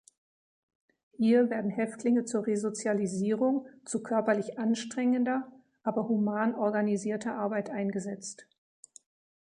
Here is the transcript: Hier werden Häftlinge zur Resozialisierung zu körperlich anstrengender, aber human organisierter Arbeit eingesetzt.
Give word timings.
Hier 1.11 1.51
werden 1.51 1.69
Häftlinge 1.69 2.25
zur 2.25 2.47
Resozialisierung 2.47 3.67
zu 3.85 4.01
körperlich 4.01 4.57
anstrengender, 4.57 5.51
aber 5.83 6.07
human 6.09 6.55
organisierter 6.55 7.35
Arbeit 7.35 7.69
eingesetzt. 7.69 8.47